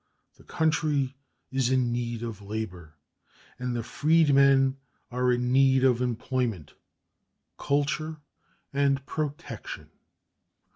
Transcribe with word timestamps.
The 0.37 0.43
country 0.43 1.15
is 1.51 1.69
in 1.69 1.91
need 1.91 2.23
of 2.23 2.41
labor, 2.41 2.95
and 3.59 3.75
the 3.75 3.83
freedmen 3.83 4.77
are 5.11 5.31
in 5.31 5.51
need 5.51 5.83
of 5.83 6.01
employment, 6.01 6.73
culture, 7.59 8.17
and 8.73 9.05
protection. 9.05 9.91